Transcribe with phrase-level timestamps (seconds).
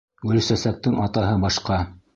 [0.29, 1.83] Гөлсәсәктең атаһы башҡа.